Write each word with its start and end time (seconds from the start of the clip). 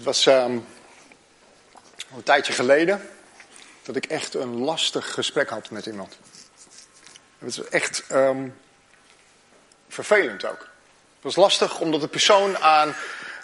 Het 0.00 0.08
was 0.08 0.26
ehm, 0.26 0.58
een 2.14 2.22
tijdje 2.24 2.52
geleden 2.52 3.08
dat 3.82 3.96
ik 3.96 4.06
echt 4.06 4.34
een 4.34 4.58
lastig 4.58 5.12
gesprek 5.12 5.48
had 5.48 5.70
met 5.70 5.86
iemand. 5.86 6.18
Het 7.38 7.56
was 7.56 7.68
echt 7.68 8.04
ehm, 8.08 8.48
vervelend 9.88 10.44
ook. 10.44 10.58
Het 10.58 11.22
was 11.22 11.36
lastig 11.36 11.80
omdat 11.80 12.00
de 12.00 12.08
persoon 12.08 12.58
aan 12.58 12.94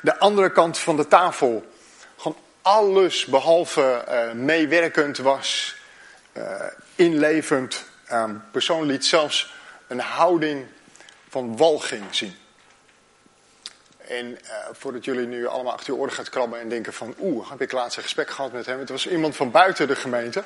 de 0.03 0.19
andere 0.19 0.53
kant 0.53 0.79
van 0.79 0.97
de 0.97 1.09
tafel 1.09 1.67
gewoon 2.17 2.39
alles 2.63 3.25
behalve 3.25 4.05
uh, 4.09 4.33
meewerkend 4.33 5.19
was, 5.19 5.77
uh, 6.33 6.63
inlevend. 6.95 7.85
Um, 8.13 8.45
persoon 8.51 8.87
liet 8.87 9.05
zelfs 9.07 9.53
een 9.87 10.01
houding 10.01 10.67
van 11.29 11.57
walging 11.57 12.15
zien. 12.15 12.37
En 14.09 14.27
uh, 14.27 14.39
voordat 14.73 15.05
jullie 15.05 15.27
nu 15.27 15.47
allemaal 15.47 15.73
achter 15.73 15.95
je 15.95 16.01
oren 16.01 16.13
gaat 16.13 16.29
krabben 16.29 16.61
en 16.61 16.69
denken 16.69 16.93
van... 16.93 17.15
oeh, 17.21 17.51
heb 17.51 17.61
ik 17.61 17.73
laatst 17.73 17.97
een 17.97 18.03
gesprek 18.03 18.31
gehad 18.31 18.53
met 18.53 18.67
hem. 18.67 18.79
Het 18.79 18.89
was 18.89 19.09
iemand 19.09 19.37
van 19.37 19.51
buiten 19.51 19.87
de 19.87 19.97
gemeente. 19.97 20.45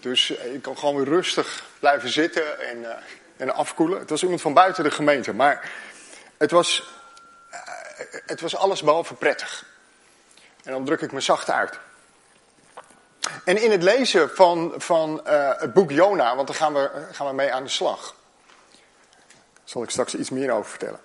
Dus 0.00 0.30
ik 0.30 0.62
kan 0.62 0.78
gewoon 0.78 0.96
weer 0.96 1.04
rustig 1.04 1.64
blijven 1.78 2.08
zitten 2.08 2.68
en, 2.68 2.78
uh, 2.78 2.90
en 3.36 3.54
afkoelen. 3.54 3.98
Het 3.98 4.10
was 4.10 4.22
iemand 4.22 4.40
van 4.40 4.54
buiten 4.54 4.84
de 4.84 4.90
gemeente. 4.90 5.34
Maar 5.34 5.70
het 6.36 6.50
was, 6.50 6.92
het 8.26 8.40
was 8.40 8.56
alles 8.56 8.82
behalve 8.82 9.14
prettig. 9.14 9.64
En 10.64 10.72
dan 10.72 10.84
druk 10.84 11.00
ik 11.00 11.12
me 11.12 11.20
zacht 11.20 11.50
uit. 11.50 11.78
En 13.44 13.62
in 13.62 13.70
het 13.70 13.82
lezen 13.82 14.30
van, 14.30 14.74
van 14.76 15.20
het 15.58 15.72
boek 15.72 15.90
Jona, 15.90 16.36
want 16.36 16.46
daar 16.46 16.56
gaan 16.56 16.72
we, 16.72 16.90
gaan 17.12 17.26
we 17.26 17.32
mee 17.32 17.52
aan 17.52 17.62
de 17.62 17.68
slag... 17.68 18.14
zal 19.64 19.82
ik 19.82 19.90
straks 19.90 20.14
iets 20.14 20.30
meer 20.30 20.50
over 20.50 20.70
vertellen. 20.70 21.00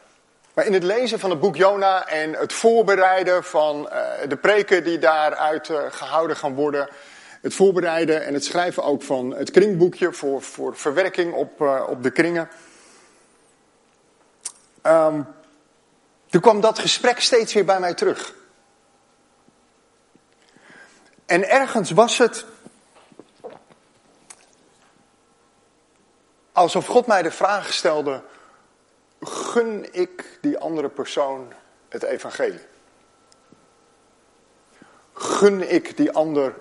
Maar 0.59 0.67
in 0.67 0.73
het 0.73 0.83
lezen 0.83 1.19
van 1.19 1.29
het 1.29 1.39
boek 1.39 1.55
Jona 1.55 2.07
en 2.07 2.33
het 2.33 2.53
voorbereiden 2.53 3.43
van 3.43 3.89
uh, 3.91 4.27
de 4.27 4.37
preken 4.37 4.83
die 4.83 4.97
daaruit 4.97 5.69
uh, 5.69 5.81
gehouden 5.89 6.37
gaan 6.37 6.53
worden. 6.53 6.89
Het 7.41 7.53
voorbereiden 7.53 8.25
en 8.25 8.33
het 8.33 8.45
schrijven 8.45 8.83
ook 8.83 9.03
van 9.03 9.35
het 9.35 9.51
kringboekje 9.51 10.13
voor, 10.13 10.41
voor 10.41 10.77
verwerking 10.77 11.33
op, 11.33 11.61
uh, 11.61 11.83
op 11.89 12.03
de 12.03 12.11
kringen. 12.11 12.49
Um, 14.83 15.27
toen 16.29 16.41
kwam 16.41 16.61
dat 16.61 16.79
gesprek 16.79 17.19
steeds 17.19 17.53
weer 17.53 17.65
bij 17.65 17.79
mij 17.79 17.93
terug. 17.93 18.33
En 21.25 21.49
ergens 21.49 21.91
was 21.91 22.17
het 22.17 22.45
alsof 26.51 26.85
God 26.85 27.07
mij 27.07 27.21
de 27.21 27.31
vraag 27.31 27.73
stelde 27.73 28.21
gun 29.49 29.93
ik 29.93 30.37
die 30.41 30.57
andere 30.57 30.89
persoon 30.89 31.53
het 31.89 32.03
evangelie? 32.03 32.65
Gun 35.13 35.73
ik 35.73 35.97
die 35.97 36.11
ander 36.11 36.55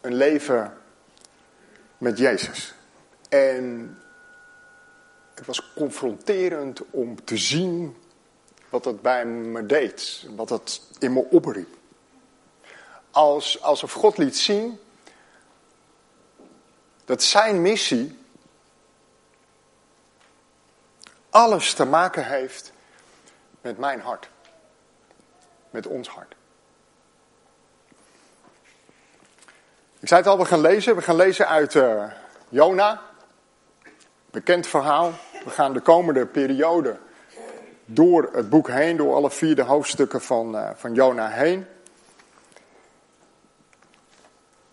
een 0.00 0.14
leven 0.14 0.78
met 1.98 2.18
Jezus? 2.18 2.74
En 3.28 3.98
het 5.34 5.46
was 5.46 5.72
confronterend 5.74 6.80
om 6.90 7.24
te 7.24 7.36
zien 7.36 7.96
wat 8.68 8.84
dat 8.84 9.02
bij 9.02 9.26
me 9.26 9.66
deed, 9.66 10.26
wat 10.36 10.48
dat 10.48 10.80
in 10.98 11.12
me 11.12 11.24
opriep. 11.30 11.76
Als, 13.10 13.62
alsof 13.62 13.92
God 13.92 14.18
liet 14.18 14.36
zien 14.36 14.78
dat 17.04 17.22
zijn 17.22 17.62
missie 17.62 18.18
alles 21.32 21.74
te 21.74 21.84
maken 21.84 22.26
heeft 22.26 22.72
met 23.60 23.78
mijn 23.78 24.00
hart. 24.00 24.28
Met 25.70 25.86
ons 25.86 26.08
hart. 26.08 26.34
Ik 30.00 30.08
zei 30.08 30.20
het 30.20 30.28
al, 30.28 30.38
we 30.38 30.44
gaan 30.44 30.60
lezen. 30.60 30.96
We 30.96 31.02
gaan 31.02 31.16
lezen 31.16 31.48
uit 31.48 31.74
uh, 31.74 32.04
Jona. 32.48 33.00
Bekend 34.30 34.66
verhaal. 34.66 35.12
We 35.44 35.50
gaan 35.50 35.72
de 35.72 35.80
komende 35.80 36.26
periode 36.26 36.98
door 37.84 38.28
het 38.32 38.48
boek 38.48 38.68
heen, 38.68 38.96
door 38.96 39.14
alle 39.14 39.30
vier 39.30 39.54
de 39.54 39.62
hoofdstukken 39.62 40.20
van, 40.20 40.54
uh, 40.54 40.70
van 40.74 40.94
Jona 40.94 41.28
heen. 41.28 41.66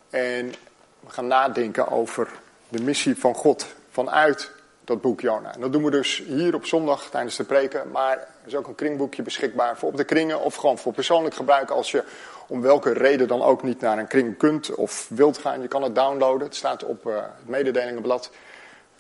En 0.10 0.54
we 1.00 1.10
gaan 1.10 1.28
nadenken 1.28 1.92
over 1.92 2.30
de 2.70 2.82
missie 2.82 3.18
van 3.18 3.36
God 3.36 3.66
vanuit 3.90 4.52
dat 4.90 5.02
boek 5.02 5.22
Jona. 5.22 5.54
En 5.54 5.62
dat 5.62 5.72
doen 5.72 5.84
we 5.84 5.92
dus 5.92 6.24
hier 6.28 6.56
op 6.56 6.66
zondag 6.66 7.10
tijdens 7.10 7.36
de 7.36 7.44
preken. 7.44 7.92
Maar 7.92 8.18
er 8.18 8.28
is 8.46 8.56
ook 8.56 8.68
een 8.68 8.76
kringboekje 8.76 9.22
beschikbaar 9.22 9.78
voor 9.78 9.90
op 9.90 9.98
de 9.98 10.04
kringen 10.04 10.42
of 10.42 10.56
gewoon 10.56 10.78
voor 10.78 10.94
persoonlijk 10.94 11.36
gebruik 11.36 11.70
als 11.70 11.92
je 11.92 12.04
om 12.48 12.62
welke 12.62 12.94
reden 12.94 13.28
dan 13.28 13.42
ook 13.42 13.64
niet 13.64 13.82
naar 13.82 13.98
een 13.98 14.08
kring 14.08 14.38
kunt 14.38 14.76
of 14.76 15.08
wilt 15.10 15.38
gaan. 15.38 15.62
Je 15.62 15.68
kan 15.68 15.84
het 15.84 15.96
downloaden. 15.96 16.48
Het 16.48 16.56
staat 16.56 16.84
op 16.84 17.08
uh, 17.08 17.16
het 17.16 17.48
mededelingenblad. 17.48 18.32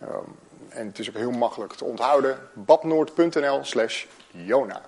Um, 0.01 0.35
en 0.69 0.88
het 0.88 1.00
is 1.00 1.09
ook 1.09 1.16
heel 1.16 1.31
makkelijk 1.31 1.73
te 1.73 1.85
onthouden. 1.85 2.38
badnoord.nl 2.53 3.59
slash 3.61 4.06
Jona. 4.31 4.81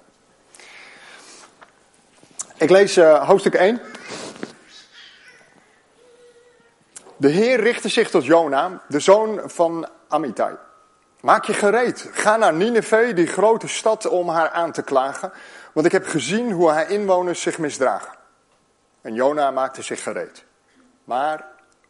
Ik 2.57 2.69
lees 2.69 2.97
uh, 2.97 3.27
hoofdstuk 3.27 3.53
1. 3.53 3.81
De 7.17 7.29
Heer 7.29 7.59
richtte 7.59 7.89
zich 7.89 8.09
tot 8.09 8.25
Jona, 8.25 8.81
de 8.87 8.99
zoon 8.99 9.41
van 9.45 9.87
Amittai. 10.07 10.55
Maak 11.21 11.45
je 11.45 11.53
gereed. 11.53 12.09
Ga 12.11 12.37
naar 12.37 12.53
Nineveh, 12.53 13.15
die 13.15 13.27
grote 13.27 13.67
stad, 13.67 14.07
om 14.07 14.29
haar 14.29 14.49
aan 14.49 14.71
te 14.71 14.81
klagen. 14.81 15.31
Want 15.73 15.85
ik 15.85 15.91
heb 15.91 16.07
gezien 16.07 16.51
hoe 16.51 16.69
haar 16.69 16.89
inwoners 16.89 17.41
zich 17.41 17.57
misdragen. 17.57 18.13
En 19.01 19.13
Jona 19.13 19.51
maakte 19.51 19.81
zich 19.81 20.03
gereed. 20.03 20.43
Maar 21.03 21.45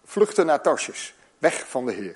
vluchtte 0.06 0.44
naar 0.44 0.62
Tarsjes, 0.62 1.16
weg 1.38 1.68
van 1.68 1.86
de 1.86 1.92
Heer. 1.92 2.16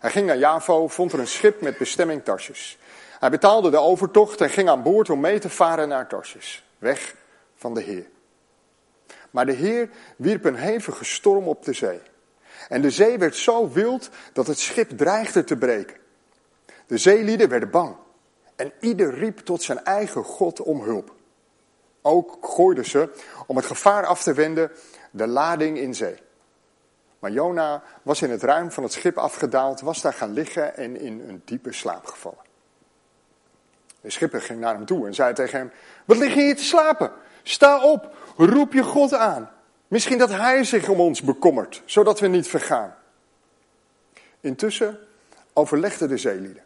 Hij 0.00 0.10
ging 0.10 0.26
naar 0.26 0.36
Javo, 0.36 0.88
vond 0.88 1.12
er 1.12 1.18
een 1.18 1.26
schip 1.26 1.60
met 1.60 1.78
bestemming 1.78 2.24
Tarsjes. 2.24 2.78
Hij 3.18 3.30
betaalde 3.30 3.70
de 3.70 3.78
overtocht 3.78 4.40
en 4.40 4.50
ging 4.50 4.68
aan 4.68 4.82
boord 4.82 5.10
om 5.10 5.20
mee 5.20 5.38
te 5.38 5.50
varen 5.50 5.88
naar 5.88 6.08
Tarsjes, 6.08 6.64
weg 6.78 7.14
van 7.56 7.74
de 7.74 7.80
Heer. 7.80 8.06
Maar 9.30 9.46
de 9.46 9.52
Heer 9.52 9.88
wierp 10.16 10.44
een 10.44 10.56
hevige 10.56 11.04
storm 11.04 11.48
op 11.48 11.64
de 11.64 11.72
zee. 11.72 12.00
En 12.68 12.80
de 12.80 12.90
zee 12.90 13.18
werd 13.18 13.36
zo 13.36 13.70
wild 13.70 14.10
dat 14.32 14.46
het 14.46 14.58
schip 14.58 14.90
dreigde 14.90 15.44
te 15.44 15.56
breken. 15.56 15.96
De 16.86 16.98
zeelieden 16.98 17.48
werden 17.48 17.70
bang 17.70 17.96
en 18.56 18.72
ieder 18.80 19.14
riep 19.14 19.38
tot 19.38 19.62
zijn 19.62 19.84
eigen 19.84 20.24
God 20.24 20.60
om 20.60 20.82
hulp. 20.82 21.14
Ook 22.02 22.38
gooiden 22.40 22.84
ze, 22.84 23.10
om 23.46 23.56
het 23.56 23.66
gevaar 23.66 24.06
af 24.06 24.22
te 24.22 24.32
wenden, 24.32 24.70
de 25.10 25.26
lading 25.26 25.78
in 25.78 25.94
zee. 25.94 26.16
Maar 27.18 27.30
Jona 27.30 27.82
was 28.02 28.22
in 28.22 28.30
het 28.30 28.42
ruim 28.42 28.70
van 28.70 28.82
het 28.82 28.92
schip 28.92 29.18
afgedaald, 29.18 29.80
was 29.80 30.00
daar 30.00 30.12
gaan 30.12 30.32
liggen 30.32 30.76
en 30.76 31.00
in 31.00 31.24
een 31.28 31.42
diepe 31.44 31.72
slaap 31.72 32.06
gevallen. 32.06 32.38
De 34.00 34.10
schipper 34.10 34.40
ging 34.40 34.60
naar 34.60 34.74
hem 34.74 34.84
toe 34.84 35.06
en 35.06 35.14
zei 35.14 35.34
tegen 35.34 35.58
hem: 35.58 35.70
Wat 36.04 36.16
lig 36.16 36.34
je 36.34 36.40
hier 36.40 36.56
te 36.56 36.64
slapen? 36.64 37.12
Sta 37.42 37.82
op, 37.82 38.16
roep 38.36 38.72
je 38.72 38.82
God 38.82 39.14
aan. 39.14 39.50
Misschien 39.88 40.18
dat 40.18 40.30
hij 40.30 40.64
zich 40.64 40.88
om 40.88 41.00
ons 41.00 41.22
bekommert, 41.22 41.82
zodat 41.84 42.20
we 42.20 42.26
niet 42.26 42.48
vergaan. 42.48 42.94
Intussen 44.40 44.98
overlegden 45.52 46.08
de 46.08 46.16
zeelieden. 46.16 46.63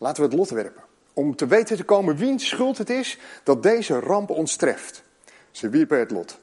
Laten 0.00 0.22
we 0.22 0.28
het 0.28 0.38
lot 0.38 0.50
werpen. 0.50 0.82
Om 1.14 1.36
te 1.36 1.46
weten 1.46 1.76
te 1.76 1.84
komen 1.84 2.16
wiens 2.16 2.48
schuld 2.48 2.78
het 2.78 2.90
is 2.90 3.18
dat 3.42 3.62
deze 3.62 3.98
ramp 3.98 4.30
ons 4.30 4.56
treft. 4.56 5.02
Ze 5.50 5.68
wierpen 5.68 5.98
het 5.98 6.10
lot. 6.10 6.38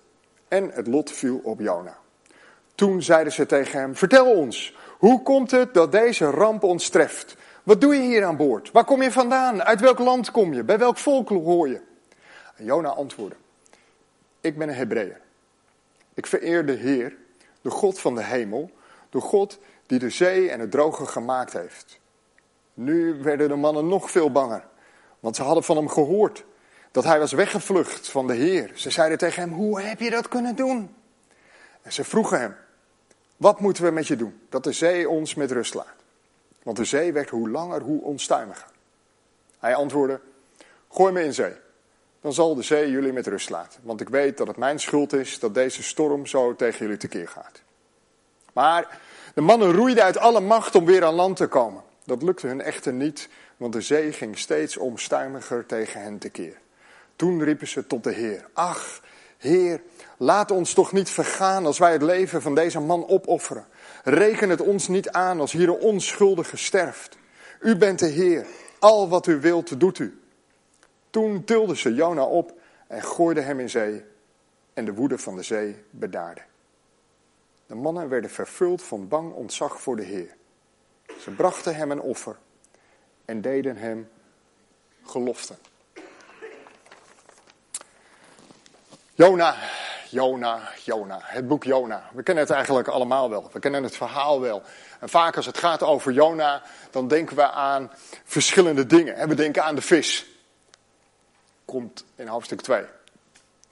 En 0.47 0.71
het 0.71 0.87
lot 0.87 1.11
viel 1.11 1.39
op 1.43 1.59
Jona. 1.59 1.97
Toen 2.75 3.03
zeiden 3.03 3.33
ze 3.33 3.45
tegen 3.45 3.79
hem: 3.79 3.95
Vertel 3.95 4.31
ons, 4.31 4.75
hoe 4.97 5.21
komt 5.21 5.51
het 5.51 5.73
dat 5.73 5.91
deze 5.91 6.25
ramp 6.29 6.63
ons 6.63 6.89
treft? 6.89 7.35
Wat 7.63 7.81
doe 7.81 7.95
je 7.95 8.01
hier 8.01 8.25
aan 8.25 8.37
boord? 8.37 8.71
Waar 8.71 8.85
kom 8.85 9.01
je 9.01 9.11
vandaan? 9.11 9.63
Uit 9.63 9.79
welk 9.79 9.99
land 9.99 10.31
kom 10.31 10.53
je? 10.53 10.63
Bij 10.63 10.77
welk 10.77 10.97
volk 10.97 11.29
hoor 11.29 11.67
je? 11.67 11.81
Jona 12.55 12.89
antwoordde: 12.89 13.37
Ik 14.41 14.57
ben 14.57 14.67
een 14.69 14.75
Hebreeër. 14.75 15.21
Ik 16.13 16.27
vereer 16.27 16.65
de 16.65 16.71
Heer, 16.71 17.15
de 17.61 17.69
God 17.69 17.99
van 17.99 18.15
de 18.15 18.23
hemel, 18.23 18.71
de 19.09 19.19
God 19.19 19.59
die 19.85 19.99
de 19.99 20.09
zee 20.09 20.49
en 20.49 20.59
het 20.59 20.71
droge 20.71 21.05
gemaakt 21.05 21.53
heeft. 21.53 21.99
Nu 22.79 23.21
werden 23.21 23.49
de 23.49 23.55
mannen 23.55 23.87
nog 23.87 24.11
veel 24.11 24.31
banger, 24.31 24.63
want 25.19 25.35
ze 25.35 25.43
hadden 25.43 25.63
van 25.63 25.75
hem 25.77 25.89
gehoord 25.89 26.43
dat 26.91 27.03
hij 27.03 27.19
was 27.19 27.31
weggevlucht 27.31 28.09
van 28.09 28.27
de 28.27 28.33
Heer. 28.33 28.71
Ze 28.75 28.89
zeiden 28.89 29.17
tegen 29.17 29.41
hem, 29.41 29.51
hoe 29.51 29.81
heb 29.81 29.99
je 29.99 30.09
dat 30.09 30.27
kunnen 30.27 30.55
doen? 30.55 30.95
En 31.81 31.93
ze 31.93 32.03
vroegen 32.03 32.39
hem, 32.39 32.55
wat 33.37 33.59
moeten 33.59 33.83
we 33.83 33.91
met 33.91 34.07
je 34.07 34.15
doen, 34.15 34.39
dat 34.49 34.63
de 34.63 34.71
zee 34.71 35.09
ons 35.09 35.35
met 35.35 35.51
rust 35.51 35.73
laat? 35.73 35.95
Want 36.63 36.77
de 36.77 36.85
zee 36.85 37.13
werd 37.13 37.29
hoe 37.29 37.49
langer, 37.49 37.81
hoe 37.81 38.01
onstuimiger. 38.01 38.67
Hij 39.59 39.75
antwoordde, 39.75 40.19
gooi 40.91 41.13
me 41.13 41.23
in 41.23 41.33
zee, 41.33 41.53
dan 42.21 42.33
zal 42.33 42.55
de 42.55 42.63
zee 42.63 42.91
jullie 42.91 43.13
met 43.13 43.27
rust 43.27 43.49
laten. 43.49 43.79
Want 43.83 44.01
ik 44.01 44.09
weet 44.09 44.37
dat 44.37 44.47
het 44.47 44.57
mijn 44.57 44.79
schuld 44.79 45.13
is 45.13 45.39
dat 45.39 45.53
deze 45.53 45.83
storm 45.83 46.25
zo 46.25 46.55
tegen 46.55 46.79
jullie 46.79 46.97
tekeer 46.97 47.27
gaat. 47.27 47.61
Maar 48.53 48.99
de 49.33 49.41
mannen 49.41 49.73
roeiden 49.73 50.03
uit 50.03 50.17
alle 50.17 50.39
macht 50.39 50.75
om 50.75 50.85
weer 50.85 51.05
aan 51.05 51.13
land 51.13 51.37
te 51.37 51.47
komen. 51.47 51.85
Dat 52.07 52.23
lukte 52.23 52.47
hun 52.47 52.61
echter 52.61 52.93
niet, 52.93 53.29
want 53.57 53.73
de 53.73 53.81
zee 53.81 54.13
ging 54.13 54.37
steeds 54.37 54.77
omstuimiger 54.77 55.65
tegen 55.65 56.01
hen 56.01 56.17
tekeer. 56.17 56.57
Toen 57.15 57.43
riepen 57.43 57.67
ze 57.67 57.87
tot 57.87 58.03
de 58.03 58.11
Heer: 58.11 58.49
Ach, 58.53 59.01
Heer, 59.37 59.81
laat 60.17 60.51
ons 60.51 60.73
toch 60.73 60.91
niet 60.91 61.09
vergaan 61.09 61.65
als 61.65 61.77
wij 61.77 61.91
het 61.91 62.01
leven 62.01 62.41
van 62.41 62.55
deze 62.55 62.79
man 62.79 63.07
opofferen. 63.07 63.65
Reken 64.03 64.49
het 64.49 64.61
ons 64.61 64.87
niet 64.87 65.09
aan 65.09 65.39
als 65.39 65.51
hier 65.51 65.69
een 65.69 65.79
onschuldige 65.79 66.57
sterft. 66.57 67.17
U 67.59 67.75
bent 67.77 67.99
de 67.99 68.07
Heer, 68.07 68.45
al 68.79 69.09
wat 69.09 69.27
u 69.27 69.39
wilt 69.39 69.79
doet 69.79 69.99
u. 69.99 70.21
Toen 71.09 71.43
tilden 71.43 71.77
ze 71.77 71.93
Jona 71.93 72.23
op 72.23 72.53
en 72.87 73.03
gooiden 73.03 73.45
hem 73.45 73.59
in 73.59 73.69
zee 73.69 74.03
en 74.73 74.85
de 74.85 74.93
woede 74.93 75.17
van 75.17 75.35
de 75.35 75.43
zee 75.43 75.83
bedaarde. 75.89 76.41
De 77.65 77.75
mannen 77.75 78.09
werden 78.09 78.29
vervuld 78.29 78.83
van 78.83 79.07
bang 79.07 79.33
ontzag 79.33 79.81
voor 79.81 79.95
de 79.95 80.03
Heer. 80.03 80.36
Ze 81.19 81.31
brachten 81.31 81.75
hem 81.75 81.91
een 81.91 82.01
offer 82.01 82.35
en 83.25 83.41
deden 83.41 83.77
hem 83.77 84.09
geloften. 85.03 85.57
Jona, 89.13 89.55
Jona, 90.09 90.71
Jona. 90.83 91.19
Het 91.21 91.47
boek 91.47 91.63
Jona. 91.63 92.09
We 92.13 92.23
kennen 92.23 92.43
het 92.43 92.53
eigenlijk 92.53 92.87
allemaal 92.87 93.29
wel. 93.29 93.49
We 93.51 93.59
kennen 93.59 93.83
het 93.83 93.97
verhaal 93.97 94.41
wel. 94.41 94.61
En 94.99 95.09
vaak 95.09 95.35
als 95.35 95.45
het 95.45 95.57
gaat 95.57 95.83
over 95.83 96.11
Jona, 96.11 96.61
dan 96.91 97.07
denken 97.07 97.35
we 97.35 97.51
aan 97.51 97.91
verschillende 98.23 98.85
dingen. 98.85 99.27
We 99.27 99.35
denken 99.35 99.63
aan 99.63 99.75
de 99.75 99.81
vis. 99.81 100.25
Komt 101.65 102.05
in 102.15 102.27
hoofdstuk 102.27 102.61
2. 102.61 102.85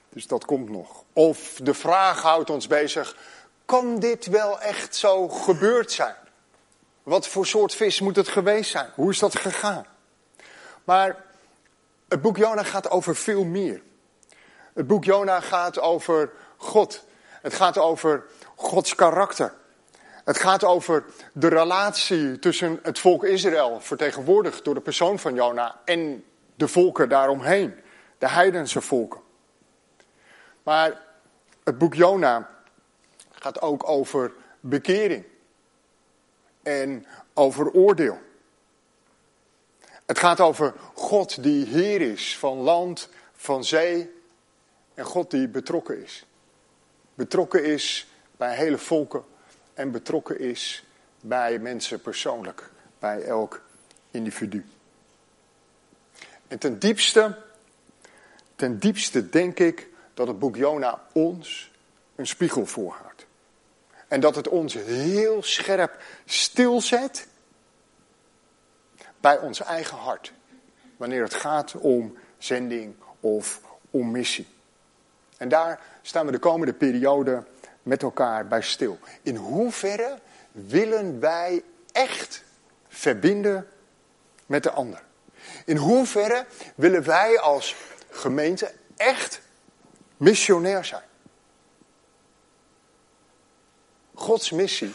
Dus 0.08 0.26
dat 0.26 0.44
komt 0.44 0.70
nog. 0.70 1.04
Of 1.12 1.60
de 1.62 1.74
vraag 1.74 2.22
houdt 2.22 2.50
ons 2.50 2.66
bezig: 2.66 3.16
kan 3.64 3.98
dit 3.98 4.26
wel 4.26 4.60
echt 4.60 4.96
zo 4.96 5.28
gebeurd 5.28 5.92
zijn? 5.92 6.14
Wat 7.06 7.28
voor 7.28 7.46
soort 7.46 7.74
vis 7.74 8.00
moet 8.00 8.16
het 8.16 8.28
geweest 8.28 8.70
zijn? 8.70 8.90
Hoe 8.94 9.10
is 9.10 9.18
dat 9.18 9.38
gegaan? 9.38 9.86
Maar 10.84 11.24
het 12.08 12.20
boek 12.20 12.36
Jona 12.36 12.62
gaat 12.62 12.90
over 12.90 13.16
veel 13.16 13.44
meer. 13.44 13.82
Het 14.74 14.86
boek 14.86 15.04
Jona 15.04 15.40
gaat 15.40 15.80
over 15.80 16.32
God. 16.56 17.04
Het 17.30 17.54
gaat 17.54 17.78
over 17.78 18.24
Gods 18.54 18.94
karakter. 18.94 19.52
Het 20.24 20.38
gaat 20.38 20.64
over 20.64 21.04
de 21.32 21.48
relatie 21.48 22.38
tussen 22.38 22.78
het 22.82 22.98
volk 22.98 23.24
Israël, 23.24 23.80
vertegenwoordigd 23.80 24.64
door 24.64 24.74
de 24.74 24.80
persoon 24.80 25.18
van 25.18 25.34
Jona, 25.34 25.80
en 25.84 26.24
de 26.54 26.68
volken 26.68 27.08
daaromheen, 27.08 27.74
de 28.18 28.28
heidense 28.28 28.80
volken. 28.80 29.20
Maar 30.62 31.02
het 31.64 31.78
boek 31.78 31.94
Jona 31.94 32.50
gaat 33.30 33.60
ook 33.60 33.88
over 33.88 34.32
bekering 34.60 35.34
en 36.66 37.06
over 37.34 37.70
oordeel. 37.70 38.18
Het 40.06 40.18
gaat 40.18 40.40
over 40.40 40.74
God 40.94 41.42
die 41.42 41.66
Heer 41.66 42.00
is 42.00 42.38
van 42.38 42.56
land, 42.56 43.08
van 43.34 43.64
zee 43.64 44.10
en 44.94 45.04
God 45.04 45.30
die 45.30 45.48
betrokken 45.48 46.02
is. 46.02 46.26
Betrokken 47.14 47.64
is 47.64 48.06
bij 48.36 48.56
hele 48.56 48.78
volken 48.78 49.24
en 49.74 49.90
betrokken 49.90 50.38
is 50.38 50.84
bij 51.20 51.58
mensen 51.58 52.00
persoonlijk, 52.00 52.70
bij 52.98 53.22
elk 53.22 53.62
individu. 54.10 54.66
En 56.48 56.58
ten 56.58 56.78
diepste, 56.78 57.38
ten 58.56 58.78
diepste 58.78 59.28
denk 59.28 59.58
ik 59.58 59.88
dat 60.14 60.26
het 60.26 60.38
boek 60.38 60.56
Jona 60.56 61.02
ons 61.12 61.70
een 62.14 62.26
spiegel 62.26 62.66
voorhoudt. 62.66 63.25
En 64.08 64.20
dat 64.20 64.34
het 64.34 64.48
ons 64.48 64.74
heel 64.74 65.42
scherp 65.42 66.02
stilzet 66.24 67.26
bij 69.20 69.38
ons 69.38 69.62
eigen 69.62 69.96
hart. 69.96 70.32
Wanneer 70.96 71.22
het 71.22 71.34
gaat 71.34 71.74
om 71.74 72.18
zending 72.38 72.94
of 73.20 73.60
om 73.90 74.10
missie. 74.10 74.46
En 75.36 75.48
daar 75.48 75.80
staan 76.02 76.26
we 76.26 76.32
de 76.32 76.38
komende 76.38 76.72
periode 76.72 77.44
met 77.82 78.02
elkaar 78.02 78.46
bij 78.46 78.62
stil. 78.62 78.98
In 79.22 79.36
hoeverre 79.36 80.18
willen 80.52 81.20
wij 81.20 81.62
echt 81.92 82.44
verbinden 82.88 83.68
met 84.46 84.62
de 84.62 84.70
ander? 84.70 85.02
In 85.64 85.76
hoeverre 85.76 86.46
willen 86.74 87.04
wij 87.04 87.40
als 87.40 87.76
gemeente 88.10 88.72
echt 88.96 89.40
missionair 90.16 90.84
zijn? 90.84 91.02
Gods 94.16 94.50
missie 94.50 94.94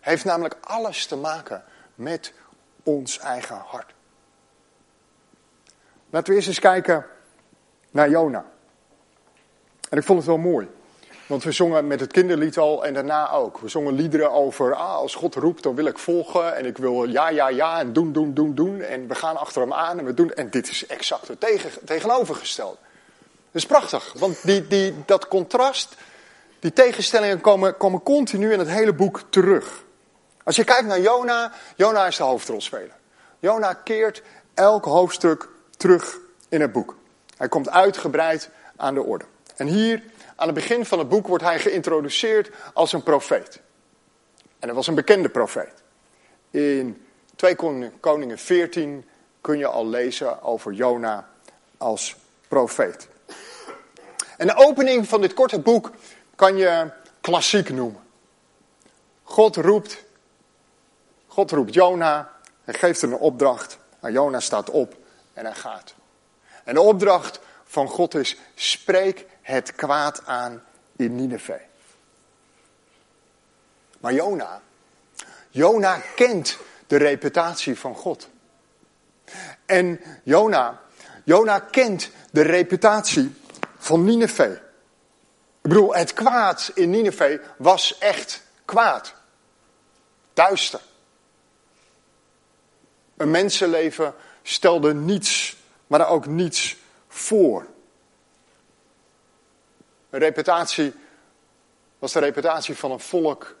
heeft 0.00 0.24
namelijk 0.24 0.56
alles 0.60 1.06
te 1.06 1.16
maken 1.16 1.64
met 1.94 2.32
ons 2.82 3.18
eigen 3.18 3.56
hart. 3.56 3.92
Laten 6.10 6.28
we 6.28 6.34
eerst 6.34 6.48
eens 6.48 6.58
kijken 6.58 7.06
naar 7.90 8.10
Jona. 8.10 8.44
En 9.88 9.98
ik 9.98 10.04
vond 10.04 10.18
het 10.18 10.28
wel 10.28 10.38
mooi. 10.38 10.68
Want 11.26 11.44
we 11.44 11.52
zongen 11.52 11.86
met 11.86 12.00
het 12.00 12.12
kinderlied 12.12 12.58
al 12.58 12.84
en 12.84 12.94
daarna 12.94 13.30
ook. 13.30 13.58
We 13.58 13.68
zongen 13.68 13.94
liederen 13.94 14.32
over, 14.32 14.74
ah, 14.74 14.94
als 14.94 15.14
God 15.14 15.34
roept, 15.34 15.62
dan 15.62 15.74
wil 15.74 15.86
ik 15.86 15.98
volgen. 15.98 16.56
En 16.56 16.66
ik 16.66 16.78
wil 16.78 17.04
ja, 17.04 17.28
ja, 17.28 17.48
ja 17.48 17.80
en 17.80 17.92
doen, 17.92 18.12
doen, 18.12 18.34
doen, 18.34 18.54
doen. 18.54 18.80
En 18.80 19.08
we 19.08 19.14
gaan 19.14 19.36
achter 19.36 19.62
hem 19.62 19.72
aan 19.72 19.98
en 19.98 20.04
we 20.04 20.14
doen. 20.14 20.32
En 20.32 20.50
dit 20.50 20.68
is 20.70 20.86
exact 20.86 21.28
het 21.28 21.40
tegen, 21.40 21.70
tegenovergestelde. 21.84 22.76
Dat 23.52 23.62
is 23.62 23.66
prachtig, 23.66 24.12
want 24.18 24.46
die, 24.46 24.66
die, 24.66 24.94
dat 25.06 25.28
contrast, 25.28 25.96
die 26.60 26.72
tegenstellingen 26.72 27.40
komen, 27.40 27.76
komen 27.76 28.02
continu 28.02 28.52
in 28.52 28.58
het 28.58 28.68
hele 28.68 28.92
boek 28.92 29.22
terug. 29.30 29.84
Als 30.42 30.56
je 30.56 30.64
kijkt 30.64 30.86
naar 30.86 31.00
Jona, 31.00 31.52
Jona 31.76 32.06
is 32.06 32.16
de 32.16 32.22
hoofdrolspeler. 32.22 32.96
Jona 33.38 33.72
keert 33.72 34.22
elk 34.54 34.84
hoofdstuk 34.84 35.48
terug 35.76 36.18
in 36.48 36.60
het 36.60 36.72
boek. 36.72 36.96
Hij 37.36 37.48
komt 37.48 37.70
uitgebreid 37.70 38.50
aan 38.76 38.94
de 38.94 39.02
orde. 39.02 39.24
En 39.56 39.66
hier, 39.66 40.02
aan 40.36 40.46
het 40.46 40.54
begin 40.54 40.86
van 40.86 40.98
het 40.98 41.08
boek, 41.08 41.26
wordt 41.26 41.44
hij 41.44 41.58
geïntroduceerd 41.58 42.50
als 42.74 42.92
een 42.92 43.02
profeet. 43.02 43.60
En 44.58 44.68
hij 44.68 44.74
was 44.74 44.86
een 44.86 44.94
bekende 44.94 45.28
profeet. 45.28 45.82
In 46.50 47.06
2 47.36 47.56
Koningen 48.00 48.38
14 48.38 49.08
kun 49.40 49.58
je 49.58 49.66
al 49.66 49.86
lezen 49.86 50.42
over 50.42 50.72
Jona 50.72 51.28
als 51.78 52.16
profeet. 52.48 53.08
En 54.36 54.46
de 54.46 54.54
opening 54.54 55.08
van 55.08 55.20
dit 55.20 55.34
korte 55.34 55.60
boek 55.60 55.90
kan 56.40 56.56
je 56.56 56.90
klassiek 57.20 57.70
noemen. 57.70 58.02
God 59.22 59.56
roept, 59.56 60.04
God 61.26 61.50
roept 61.50 61.74
Jona, 61.74 62.32
hij 62.64 62.74
geeft 62.74 63.00
hem 63.00 63.12
een 63.12 63.18
opdracht. 63.18 63.78
En 64.00 64.12
Jona 64.12 64.40
staat 64.40 64.70
op 64.70 64.96
en 65.32 65.44
hij 65.44 65.54
gaat. 65.54 65.94
En 66.64 66.74
de 66.74 66.80
opdracht 66.80 67.40
van 67.64 67.88
God 67.88 68.14
is, 68.14 68.36
spreek 68.54 69.26
het 69.42 69.74
kwaad 69.74 70.26
aan 70.26 70.62
in 70.96 71.14
Nineveh. 71.14 71.60
Maar 73.98 74.12
Jona, 74.12 74.60
Jona 75.48 76.00
kent 76.14 76.58
de 76.86 76.96
reputatie 76.96 77.78
van 77.78 77.94
God. 77.94 78.28
En 79.66 80.00
Jona, 80.22 80.80
Jona 81.24 81.58
kent 81.58 82.10
de 82.30 82.42
reputatie 82.42 83.34
van 83.78 84.04
Nineveh. 84.04 84.68
Ik 85.62 85.68
bedoel, 85.70 85.94
het 85.94 86.12
kwaad 86.12 86.70
in 86.74 86.90
Nineveh 86.90 87.40
was 87.56 87.98
echt 87.98 88.42
kwaad. 88.64 89.14
Duister. 90.32 90.80
Een 93.16 93.30
mensenleven 93.30 94.14
stelde 94.42 94.94
niets, 94.94 95.56
maar 95.86 96.08
ook 96.08 96.26
niets 96.26 96.76
voor. 97.08 97.66
Een 100.10 100.18
reputatie 100.18 100.94
was 101.98 102.12
de 102.12 102.18
reputatie 102.18 102.76
van 102.76 102.90
een 102.90 103.00
volk 103.00 103.56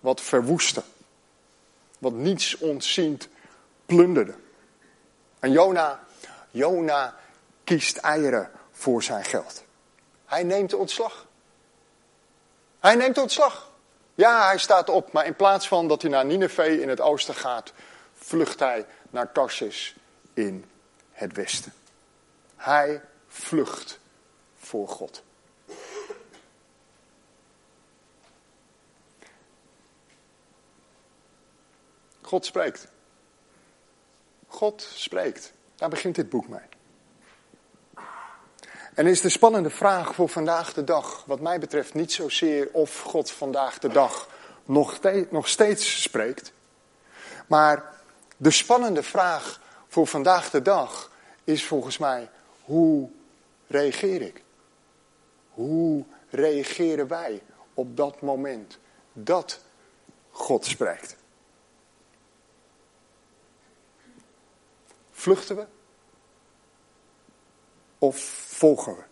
wat 0.00 0.20
verwoestte. 0.20 0.82
Wat 1.98 2.12
niets 2.12 2.58
ontziend 2.58 3.28
plunderde. 3.86 4.34
En 5.38 5.52
Jona, 5.52 6.04
Jona 6.50 7.16
kiest 7.64 7.96
eieren 7.96 8.50
voor 8.72 9.02
zijn 9.02 9.24
geld. 9.24 9.64
Hij 10.26 10.42
neemt 10.42 10.74
ontslag. 10.74 11.26
Hij 12.84 12.94
neemt 12.94 13.18
ontslag. 13.18 13.70
Ja, 14.14 14.46
hij 14.46 14.58
staat 14.58 14.88
op, 14.88 15.12
maar 15.12 15.26
in 15.26 15.36
plaats 15.36 15.68
van 15.68 15.88
dat 15.88 16.02
hij 16.02 16.10
naar 16.10 16.24
Nineveh 16.24 16.80
in 16.80 16.88
het 16.88 17.00
oosten 17.00 17.34
gaat, 17.34 17.72
vlucht 18.14 18.60
hij 18.60 18.86
naar 19.10 19.32
Tarsis 19.32 19.94
in 20.34 20.64
het 21.12 21.32
westen. 21.32 21.72
Hij 22.56 23.02
vlucht 23.28 23.98
voor 24.58 24.88
God. 24.88 25.22
God 32.22 32.46
spreekt. 32.46 32.86
God 34.46 34.88
spreekt. 34.94 35.52
Daar 35.74 35.88
begint 35.88 36.14
dit 36.14 36.28
boek 36.28 36.48
mee. 36.48 36.73
En 38.94 39.06
is 39.06 39.20
de 39.20 39.28
spannende 39.28 39.70
vraag 39.70 40.14
voor 40.14 40.28
vandaag 40.28 40.72
de 40.72 40.84
dag, 40.84 41.24
wat 41.26 41.40
mij 41.40 41.58
betreft 41.58 41.94
niet 41.94 42.12
zozeer 42.12 42.68
of 42.72 43.00
God 43.00 43.30
vandaag 43.30 43.78
de 43.78 43.88
dag 43.88 44.28
nog, 44.64 45.00
nog 45.30 45.48
steeds 45.48 46.02
spreekt, 46.02 46.52
maar 47.46 47.92
de 48.36 48.50
spannende 48.50 49.02
vraag 49.02 49.60
voor 49.88 50.06
vandaag 50.06 50.50
de 50.50 50.62
dag 50.62 51.10
is 51.44 51.64
volgens 51.64 51.98
mij, 51.98 52.30
hoe 52.64 53.10
reageer 53.66 54.22
ik? 54.22 54.42
Hoe 55.50 56.04
reageren 56.30 57.08
wij 57.08 57.42
op 57.74 57.96
dat 57.96 58.20
moment 58.20 58.78
dat 59.12 59.60
God 60.30 60.64
spreekt? 60.64 61.16
Vluchten 65.10 65.56
we? 65.56 65.66
Of 68.04 68.16
volgen 68.46 68.96
we? 68.96 69.02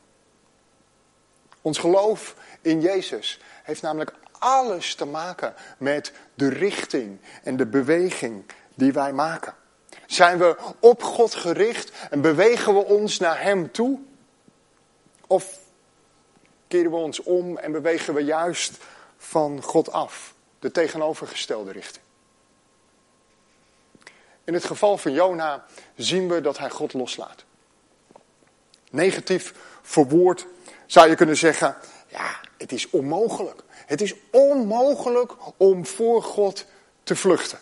Ons 1.61 1.79
geloof 1.79 2.37
in 2.61 2.81
Jezus 2.81 3.41
heeft 3.63 3.83
namelijk 3.83 4.15
alles 4.39 4.95
te 4.95 5.05
maken 5.05 5.55
met 5.79 6.13
de 6.35 6.49
richting 6.49 7.19
en 7.43 7.57
de 7.57 7.67
beweging 7.67 8.45
die 8.75 8.93
wij 8.93 9.13
maken. 9.13 9.55
Zijn 10.07 10.39
we 10.39 10.57
op 10.81 11.03
God 11.03 11.35
gericht 11.35 11.93
en 12.11 12.21
bewegen 12.21 12.75
we 12.75 12.85
ons 12.85 13.19
naar 13.19 13.43
Hem 13.43 13.71
toe? 13.71 14.01
Of 15.27 15.59
keren 16.69 16.91
we 16.91 16.97
ons 16.97 17.23
om 17.23 17.59
en 17.59 17.73
bewegen 17.73 18.15
we 18.15 18.21
juist 18.21 18.79
van 19.17 19.63
God 19.63 19.93
af, 19.93 20.35
de 20.59 20.71
tegenovergestelde 20.71 21.73
richting? 21.73 22.05
In 24.45 24.55
het 24.55 24.65
geval 24.65 24.99
van 24.99 25.13
Jona 25.13 25.65
zien 25.97 26.29
we 26.29 26.41
dat 26.41 26.59
hij 26.59 26.71
God 26.71 26.93
loslaat. 26.93 27.45
Negatief 28.93 29.55
verwoord 29.83 30.47
zou 30.87 31.09
je 31.09 31.15
kunnen 31.15 31.37
zeggen, 31.37 31.77
ja, 32.09 32.41
het 32.57 32.73
is 32.73 32.91
onmogelijk. 32.91 33.63
Het 33.69 34.01
is 34.01 34.15
onmogelijk 34.31 35.33
om 35.57 35.87
voor 35.87 36.23
God 36.23 36.65
te 37.03 37.17
vluchten. 37.17 37.59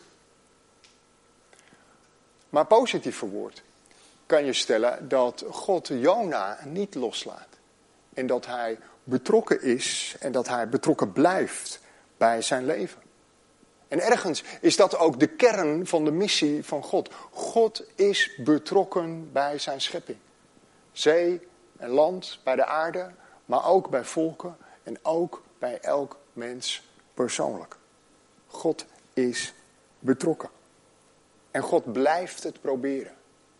Maar 2.49 2.67
positief 2.67 3.17
verwoord 3.17 3.63
kan 4.27 4.45
je 4.45 4.53
stellen 4.53 5.09
dat 5.09 5.45
God 5.51 5.89
Jona 5.89 6.59
niet 6.65 6.95
loslaat. 6.95 7.49
En 8.15 8.27
dat 8.27 8.47
hij 8.47 8.79
betrokken 9.05 9.63
is 9.63 10.17
en 10.21 10.33
dat 10.33 10.49
hij 10.49 10.69
betrokken 10.69 11.13
blijft 11.13 11.81
bij 12.17 12.43
zijn 12.43 12.67
leven. 12.67 13.03
En 13.89 14.01
ergens 14.01 14.43
is 14.61 14.77
dat 14.77 14.97
ook 14.97 15.21
de 15.21 15.27
kern 15.27 15.87
van 15.87 16.05
de 16.05 16.11
missie 16.11 16.65
van 16.65 16.83
God. 16.83 17.11
God 17.31 17.83
is 17.95 18.31
betrokken 18.37 19.33
bij 19.33 19.59
zijn 19.59 19.81
schepping. 19.81 20.19
Zee 21.01 21.49
en 21.77 21.89
land, 21.89 22.41
bij 22.45 22.57
de 22.57 22.65
aarde, 22.65 23.11
maar 23.45 23.67
ook 23.67 23.91
bij 23.91 24.05
volken 24.05 24.57
en 24.83 24.99
ook 25.03 25.43
bij 25.59 25.81
elk 25.81 26.17
mens 26.33 26.89
persoonlijk. 27.15 27.77
God 28.47 28.87
is 29.15 29.55
betrokken. 29.99 30.51
En 31.51 31.63
God 31.63 31.93
blijft 31.93 32.43
het 32.43 32.61
proberen. 32.61 33.15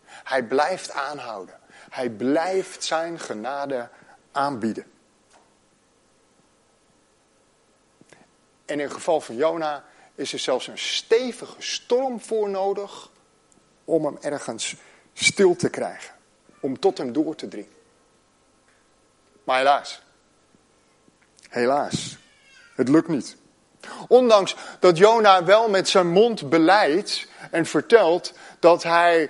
Hij 0.05 0.43
blijft 0.43 0.91
aanhouden. 0.91 1.59
Hij 1.89 2.09
blijft 2.09 2.83
zijn 2.83 3.19
genade 3.19 3.89
aanbieden. 4.31 4.85
En 8.65 8.79
in 8.79 8.79
het 8.79 8.93
geval 8.93 9.21
van 9.21 9.35
Jona 9.35 9.83
is 10.15 10.33
er 10.33 10.39
zelfs 10.39 10.67
een 10.67 10.77
stevige 10.77 11.61
storm 11.61 12.21
voor 12.21 12.49
nodig 12.49 13.09
om 13.85 14.05
hem 14.05 14.17
ergens 14.21 14.75
stil 15.13 15.55
te 15.55 15.69
krijgen. 15.69 16.19
Om 16.61 16.79
tot 16.79 16.97
hem 16.97 17.13
door 17.13 17.35
te 17.35 17.47
dringen. 17.47 17.71
Maar 19.43 19.57
helaas. 19.57 20.01
Helaas. 21.49 22.17
Het 22.75 22.89
lukt 22.89 23.07
niet. 23.07 23.37
Ondanks 24.07 24.55
dat 24.79 24.97
Jona 24.97 25.43
wel 25.43 25.69
met 25.69 25.89
zijn 25.89 26.07
mond 26.07 26.49
beleidt 26.49 27.27
en 27.51 27.65
vertelt 27.65 28.33
dat 28.59 28.83
hij 28.83 29.29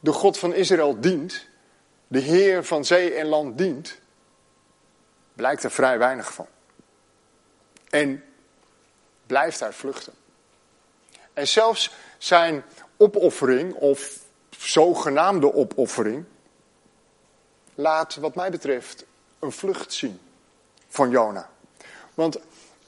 de 0.00 0.12
God 0.12 0.38
van 0.38 0.54
Israël 0.54 1.00
dient, 1.00 1.46
de 2.06 2.18
Heer 2.18 2.64
van 2.64 2.84
zee 2.84 3.14
en 3.14 3.26
land 3.26 3.58
dient, 3.58 3.98
blijkt 5.34 5.62
er 5.62 5.70
vrij 5.70 5.98
weinig 5.98 6.32
van. 6.32 6.46
En 7.90 8.24
blijft 9.26 9.60
hij 9.60 9.72
vluchten. 9.72 10.12
En 11.32 11.48
zelfs 11.48 11.90
zijn 12.18 12.64
opoffering, 12.96 13.74
of 13.74 14.18
zogenaamde 14.58 15.54
opoffering, 15.54 16.24
laat 17.78 18.14
wat 18.14 18.34
mij 18.34 18.50
betreft 18.50 19.04
een 19.38 19.52
vlucht 19.52 19.92
zien 19.92 20.20
van 20.88 21.10
Jona. 21.10 21.48
Want 22.14 22.38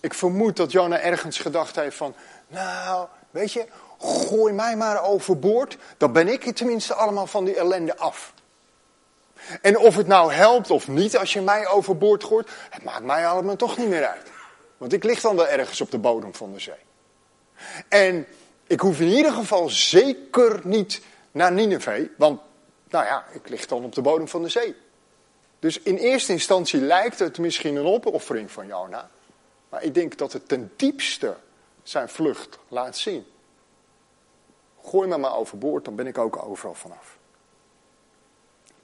ik 0.00 0.14
vermoed 0.14 0.56
dat 0.56 0.72
Jona 0.72 0.98
ergens 0.98 1.38
gedacht 1.38 1.76
heeft 1.76 1.96
van, 1.96 2.14
nou, 2.48 3.06
weet 3.30 3.52
je, 3.52 3.66
gooi 4.00 4.52
mij 4.52 4.76
maar 4.76 5.02
overboord, 5.02 5.76
dan 5.96 6.12
ben 6.12 6.28
ik 6.28 6.56
tenminste 6.56 6.94
allemaal 6.94 7.26
van 7.26 7.44
die 7.44 7.56
ellende 7.56 7.96
af. 7.96 8.32
En 9.62 9.78
of 9.78 9.96
het 9.96 10.06
nou 10.06 10.32
helpt 10.32 10.70
of 10.70 10.88
niet 10.88 11.16
als 11.16 11.32
je 11.32 11.40
mij 11.40 11.66
overboord 11.66 12.24
gooit, 12.24 12.48
het 12.70 12.84
maakt 12.84 13.04
mij 13.04 13.26
allemaal 13.26 13.56
toch 13.56 13.76
niet 13.76 13.88
meer 13.88 14.06
uit. 14.06 14.26
Want 14.76 14.92
ik 14.92 15.04
lig 15.04 15.20
dan 15.20 15.36
wel 15.36 15.48
ergens 15.48 15.80
op 15.80 15.90
de 15.90 15.98
bodem 15.98 16.34
van 16.34 16.52
de 16.52 16.60
zee. 16.60 16.74
En 17.88 18.26
ik 18.66 18.80
hoef 18.80 19.00
in 19.00 19.08
ieder 19.08 19.32
geval 19.32 19.68
zeker 19.68 20.60
niet 20.62 21.00
naar 21.30 21.52
Nineveh, 21.52 22.08
want 22.16 22.40
nou 22.90 23.04
ja, 23.04 23.24
ik 23.32 23.48
lig 23.48 23.66
dan 23.66 23.84
op 23.84 23.94
de 23.94 24.02
bodem 24.02 24.28
van 24.28 24.42
de 24.42 24.48
zee. 24.48 24.76
Dus 25.58 25.80
in 25.80 25.96
eerste 25.96 26.32
instantie 26.32 26.80
lijkt 26.80 27.18
het 27.18 27.38
misschien 27.38 27.76
een 27.76 27.86
opoffering 27.86 28.50
van 28.50 28.66
Jona. 28.66 29.10
Maar 29.68 29.82
ik 29.82 29.94
denk 29.94 30.18
dat 30.18 30.32
het 30.32 30.48
ten 30.48 30.72
diepste 30.76 31.36
zijn 31.82 32.08
vlucht 32.08 32.58
laat 32.68 32.96
zien. 32.96 33.26
Gooi 34.84 35.08
me 35.08 35.16
maar 35.16 35.36
overboord, 35.36 35.84
dan 35.84 35.94
ben 35.96 36.06
ik 36.06 36.18
ook 36.18 36.42
overal 36.42 36.74
vanaf. 36.74 37.18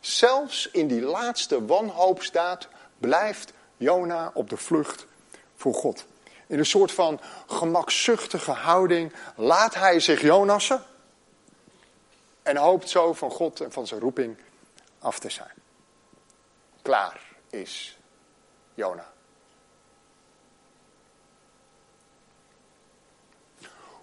Zelfs 0.00 0.70
in 0.70 0.86
die 0.86 1.00
laatste 1.00 1.66
wanhoopsdaad 1.66 2.68
blijft 2.98 3.52
Jona 3.76 4.30
op 4.34 4.50
de 4.50 4.56
vlucht 4.56 5.06
voor 5.56 5.74
God. 5.74 6.04
In 6.46 6.58
een 6.58 6.66
soort 6.66 6.92
van 6.92 7.20
gemakzuchtige 7.46 8.52
houding 8.52 9.12
laat 9.36 9.74
hij 9.74 10.00
zich 10.00 10.20
Jonassen 10.20 10.84
en 12.46 12.56
hoopt 12.56 12.88
zo 12.88 13.12
van 13.12 13.30
God 13.30 13.60
en 13.60 13.72
van 13.72 13.86
zijn 13.86 14.00
roeping 14.00 14.36
af 14.98 15.18
te 15.18 15.30
zijn. 15.30 15.52
Klaar 16.82 17.20
is 17.50 17.98
Jona. 18.74 19.12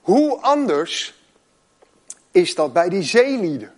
Hoe 0.01 0.39
anders 0.41 1.13
is 2.31 2.55
dat 2.55 2.73
bij 2.73 2.89
die 2.89 3.03
zeelieden? 3.03 3.73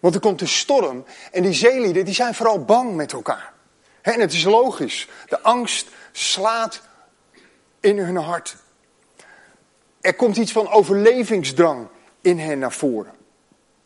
Want 0.00 0.14
er 0.14 0.20
komt 0.20 0.40
een 0.40 0.48
storm 0.48 1.04
en 1.32 1.42
die 1.42 1.52
zeelieden 1.52 2.04
die 2.04 2.14
zijn 2.14 2.34
vooral 2.34 2.64
bang 2.64 2.94
met 2.94 3.12
elkaar. 3.12 3.52
En 4.00 4.20
het 4.20 4.32
is 4.32 4.44
logisch. 4.44 5.08
De 5.28 5.40
angst 5.40 5.88
slaat 6.12 6.82
in 7.80 7.98
hun 7.98 8.16
hart. 8.16 8.56
Er 10.00 10.14
komt 10.14 10.36
iets 10.36 10.52
van 10.52 10.70
overlevingsdrang 10.70 11.88
in 12.22 12.38
hen 12.38 12.58
naar 12.58 12.72
voren. 12.72 13.12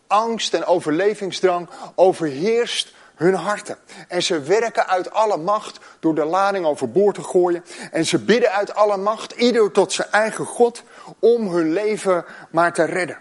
Angst 0.07 0.55
en 0.55 0.64
overlevingsdrang 0.64 1.69
overheerst 1.95 2.95
hun 3.14 3.35
harten. 3.35 3.78
En 4.09 4.23
ze 4.23 4.40
werken 4.40 4.87
uit 4.87 5.11
alle 5.11 5.37
macht 5.37 5.78
door 6.00 6.14
de 6.14 6.25
lading 6.25 6.66
overboord 6.66 7.14
te 7.14 7.23
gooien. 7.23 7.64
En 7.90 8.07
ze 8.07 8.19
bidden 8.19 8.52
uit 8.52 8.75
alle 8.75 8.97
macht, 8.97 9.33
ieder 9.33 9.71
tot 9.71 9.93
zijn 9.93 10.11
eigen 10.11 10.45
God, 10.45 10.83
om 11.19 11.49
hun 11.49 11.73
leven 11.73 12.25
maar 12.50 12.73
te 12.73 12.85
redden. 12.85 13.19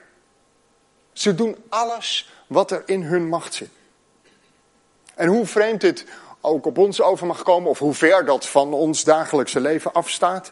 Ze 1.13 1.35
doen 1.35 1.55
alles 1.69 2.31
wat 2.47 2.71
er 2.71 2.83
in 2.85 3.03
hun 3.03 3.27
macht 3.27 3.53
zit. 3.53 3.69
En 5.15 5.27
hoe 5.27 5.45
vreemd 5.45 5.81
dit 5.81 6.05
ook 6.41 6.65
op 6.65 6.77
ons 6.77 7.01
over 7.01 7.27
mag 7.27 7.43
komen, 7.43 7.69
of 7.69 7.79
hoe 7.79 7.93
ver 7.93 8.25
dat 8.25 8.45
van 8.47 8.73
ons 8.73 9.03
dagelijkse 9.03 9.59
leven 9.59 9.93
afstaat. 9.93 10.51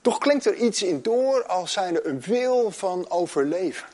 Toch 0.00 0.18
klinkt 0.18 0.44
er 0.44 0.54
iets 0.54 0.82
in 0.82 1.02
door 1.02 1.46
als 1.46 1.72
zijnde 1.72 2.06
een 2.06 2.20
wil 2.20 2.70
van 2.70 3.10
overleven. 3.10 3.88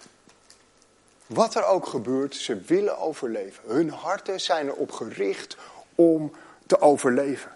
Wat 1.27 1.55
er 1.55 1.65
ook 1.65 1.87
gebeurt, 1.87 2.35
ze 2.35 2.57
willen 2.57 2.99
overleven. 2.99 3.63
Hun 3.67 3.91
harten 3.91 4.41
zijn 4.41 4.67
erop 4.67 4.93
gericht 4.93 5.57
om 5.95 6.33
te 6.67 6.81
overleven. 6.81 7.51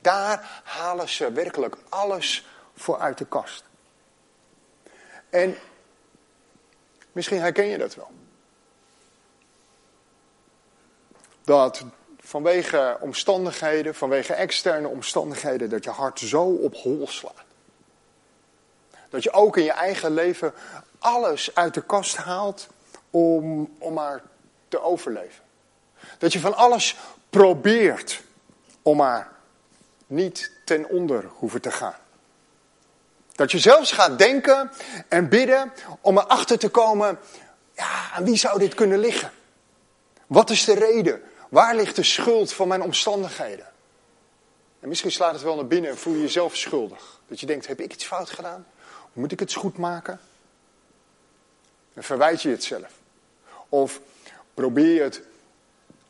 Daar 0.00 0.62
halen 0.64 1.08
ze 1.08 1.32
werkelijk 1.32 1.76
alles 1.88 2.46
voor 2.76 2.98
uit 2.98 3.18
de 3.18 3.26
kast. 3.26 3.64
En 5.30 5.56
misschien 7.12 7.40
herken 7.40 7.66
je 7.66 7.78
dat 7.78 7.94
wel. 7.94 8.10
Dat 11.44 11.84
vanwege 12.20 12.98
omstandigheden, 13.00 13.94
vanwege 13.94 14.32
externe 14.32 14.88
omstandigheden, 14.88 15.70
dat 15.70 15.84
je 15.84 15.90
hart 15.90 16.18
zo 16.18 16.42
op 16.42 16.74
hol 16.74 17.06
slaat. 17.08 17.44
Dat 19.14 19.22
je 19.22 19.32
ook 19.32 19.56
in 19.56 19.64
je 19.64 19.72
eigen 19.72 20.14
leven 20.14 20.54
alles 20.98 21.54
uit 21.54 21.74
de 21.74 21.82
kast 21.82 22.16
haalt 22.16 22.66
om, 23.10 23.74
om 23.78 23.92
maar 23.92 24.22
te 24.68 24.80
overleven. 24.80 25.44
Dat 26.18 26.32
je 26.32 26.40
van 26.40 26.54
alles 26.54 26.96
probeert 27.30 28.22
om 28.82 28.96
maar 28.96 29.32
niet 30.06 30.50
ten 30.64 30.88
onder 30.88 31.24
hoeven 31.38 31.60
te 31.60 31.70
gaan. 31.70 31.96
Dat 33.32 33.50
je 33.50 33.58
zelfs 33.58 33.92
gaat 33.92 34.18
denken 34.18 34.70
en 35.08 35.28
bidden 35.28 35.72
om 36.00 36.18
erachter 36.18 36.58
te 36.58 36.68
komen, 36.68 37.18
ja, 37.72 38.10
aan 38.14 38.24
wie 38.24 38.36
zou 38.36 38.58
dit 38.58 38.74
kunnen 38.74 38.98
liggen? 38.98 39.30
Wat 40.26 40.50
is 40.50 40.64
de 40.64 40.74
reden 40.74 41.22
Waar 41.48 41.74
ligt 41.74 41.96
de 41.96 42.02
schuld 42.02 42.52
van 42.52 42.68
mijn 42.68 42.82
omstandigheden? 42.82 43.66
En 44.80 44.88
misschien 44.88 45.12
slaat 45.12 45.32
het 45.32 45.42
wel 45.42 45.54
naar 45.54 45.66
binnen 45.66 45.90
en 45.90 45.98
voel 45.98 46.14
je 46.14 46.20
jezelf 46.20 46.56
schuldig. 46.56 47.20
Dat 47.28 47.40
je 47.40 47.46
denkt, 47.46 47.66
heb 47.66 47.80
ik 47.80 47.92
iets 47.92 48.04
fout 48.04 48.30
gedaan? 48.30 48.66
Moet 49.14 49.32
ik 49.32 49.40
het 49.40 49.52
goed 49.52 49.78
maken? 49.78 50.20
Dan 51.92 52.02
verwijt 52.02 52.42
je 52.42 52.48
het 52.48 52.64
zelf. 52.64 52.98
Of 53.68 54.00
probeer 54.54 54.94
je 54.94 55.02
het 55.02 55.22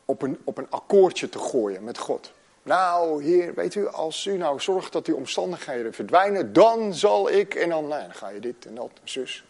op 0.05 0.21
een, 0.21 0.41
op 0.43 0.57
een 0.57 0.69
akkoordje 0.69 1.29
te 1.29 1.39
gooien 1.39 1.83
met 1.83 1.97
God. 1.97 2.31
Nou, 2.63 3.23
heer, 3.23 3.53
weet 3.53 3.75
u, 3.75 3.87
als 3.87 4.25
u 4.25 4.37
nou 4.37 4.59
zorgt 4.59 4.91
dat 4.91 5.05
die 5.05 5.15
omstandigheden 5.15 5.93
verdwijnen, 5.93 6.53
dan 6.53 6.93
zal 6.93 7.29
ik, 7.29 7.55
en 7.55 7.69
dan, 7.69 7.87
nou, 7.87 8.01
dan 8.01 8.13
ga 8.13 8.29
je 8.29 8.39
dit 8.39 8.65
en 8.65 8.75
dat, 8.75 8.91
zus. 9.03 9.45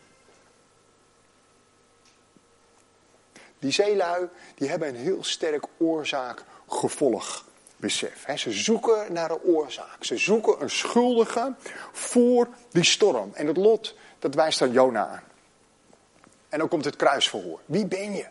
Die 3.60 3.72
zeelui, 3.72 4.28
die 4.56 4.70
hebben 4.70 4.88
een 4.88 4.96
heel 4.96 5.24
sterk 5.24 5.66
oorzaak-gevolg 5.78 7.45
besef. 7.78 8.26
Ze 8.36 8.52
zoeken 8.52 9.14
naar 9.14 9.32
een 9.32 9.42
oorzaak. 9.44 9.98
Ze 10.04 10.18
zoeken 10.18 10.62
een 10.62 10.70
schuldige 10.70 11.54
voor 11.92 12.48
die 12.72 12.84
storm. 12.84 13.32
En 13.34 13.48
het 13.48 13.58
lot, 13.58 13.96
dat 14.20 14.36
wijst 14.36 14.60
dan 14.60 14.72
Jona 14.72 15.08
aan. 15.08 15.24
En 16.50 16.60
dan 16.60 16.68
komt 16.68 16.86
het 16.86 16.96
kruisverhoor. 16.96 17.60
Wie 17.66 17.86
ben 17.86 18.16
je? 18.16 18.26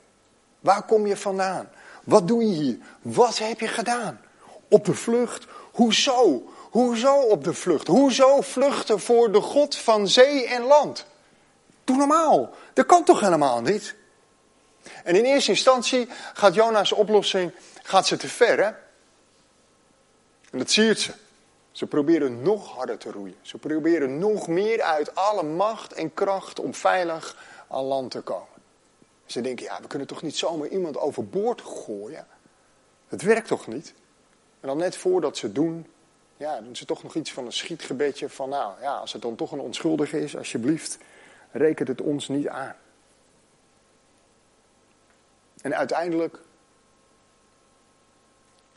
Waar 0.60 0.82
kom 0.82 1.06
je 1.06 1.16
vandaan? 1.16 1.70
Wat 2.04 2.28
doe 2.28 2.44
je 2.44 2.54
hier? 2.54 2.78
Wat 3.02 3.38
heb 3.38 3.60
je 3.60 3.68
gedaan? 3.68 4.20
Op 4.68 4.84
de 4.84 4.94
vlucht? 4.94 5.46
Hoezo? 5.72 6.42
Hoezo 6.70 7.14
op 7.14 7.44
de 7.44 7.54
vlucht? 7.54 7.86
Hoezo 7.86 8.40
vluchten 8.40 9.00
voor 9.00 9.32
de 9.32 9.40
God 9.40 9.76
van 9.76 10.08
zee 10.08 10.46
en 10.46 10.62
land? 10.62 11.06
Doe 11.84 11.96
normaal. 11.96 12.50
Dat 12.72 12.86
kan 12.86 13.04
toch 13.04 13.20
helemaal 13.20 13.60
niet? 13.60 13.94
En 15.04 15.16
in 15.16 15.24
eerste 15.24 15.50
instantie 15.50 16.08
gaat 16.34 16.54
Jona's 16.54 16.92
oplossing 16.92 17.52
gaat 17.82 18.06
ze 18.06 18.16
te 18.16 18.28
ver. 18.28 18.64
Hè? 18.64 18.70
En 20.54 20.60
dat 20.60 20.70
ziet 20.70 20.98
ze. 20.98 21.12
Ze 21.72 21.86
proberen 21.86 22.42
nog 22.42 22.74
harder 22.74 22.98
te 22.98 23.10
roeien. 23.10 23.36
Ze 23.42 23.58
proberen 23.58 24.18
nog 24.18 24.48
meer 24.48 24.82
uit 24.82 25.14
alle 25.14 25.42
macht 25.42 25.92
en 25.92 26.14
kracht 26.14 26.60
om 26.60 26.74
veilig 26.74 27.36
aan 27.68 27.84
land 27.84 28.10
te 28.10 28.20
komen. 28.20 28.62
Ze 29.26 29.40
denken, 29.40 29.64
ja, 29.64 29.80
we 29.80 29.86
kunnen 29.86 30.08
toch 30.08 30.22
niet 30.22 30.36
zomaar 30.36 30.68
iemand 30.68 30.98
overboord 30.98 31.60
gooien? 31.60 32.26
Het 33.08 33.22
werkt 33.22 33.48
toch 33.48 33.66
niet? 33.66 33.94
En 34.60 34.68
dan 34.68 34.76
net 34.76 34.96
voordat 34.96 35.36
ze 35.36 35.52
doen, 35.52 35.86
ja, 36.36 36.60
doen 36.60 36.76
ze 36.76 36.84
toch 36.84 37.02
nog 37.02 37.14
iets 37.14 37.32
van 37.32 37.46
een 37.46 37.52
schietgebedje 37.52 38.28
van, 38.28 38.48
nou 38.48 38.80
ja, 38.80 38.96
als 38.96 39.12
het 39.12 39.22
dan 39.22 39.36
toch 39.36 39.52
een 39.52 39.60
onschuldige 39.60 40.20
is, 40.20 40.36
alsjeblieft, 40.36 40.98
rekent 41.50 41.88
het 41.88 42.00
ons 42.00 42.28
niet 42.28 42.48
aan. 42.48 42.76
En 45.62 45.76
uiteindelijk 45.76 46.38